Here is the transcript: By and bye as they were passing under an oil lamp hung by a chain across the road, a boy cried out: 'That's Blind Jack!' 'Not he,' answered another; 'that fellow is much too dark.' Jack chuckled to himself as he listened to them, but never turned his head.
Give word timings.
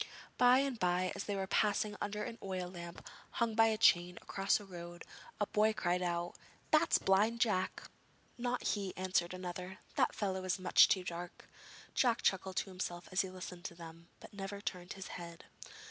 By 0.39 0.57
and 0.57 0.79
bye 0.79 1.11
as 1.13 1.25
they 1.25 1.35
were 1.35 1.45
passing 1.45 1.95
under 2.01 2.23
an 2.23 2.39
oil 2.41 2.67
lamp 2.69 3.07
hung 3.33 3.53
by 3.53 3.67
a 3.67 3.77
chain 3.77 4.17
across 4.19 4.57
the 4.57 4.65
road, 4.65 5.03
a 5.39 5.45
boy 5.45 5.73
cried 5.73 6.01
out: 6.01 6.33
'That's 6.71 6.97
Blind 6.97 7.39
Jack!' 7.39 7.83
'Not 8.35 8.69
he,' 8.69 8.97
answered 8.97 9.31
another; 9.35 9.77
'that 9.97 10.15
fellow 10.15 10.43
is 10.43 10.57
much 10.57 10.87
too 10.87 11.03
dark.' 11.03 11.47
Jack 11.93 12.23
chuckled 12.23 12.55
to 12.55 12.71
himself 12.71 13.09
as 13.11 13.21
he 13.21 13.29
listened 13.29 13.63
to 13.65 13.75
them, 13.75 14.07
but 14.19 14.33
never 14.33 14.59
turned 14.59 14.93
his 14.93 15.09
head. 15.09 15.45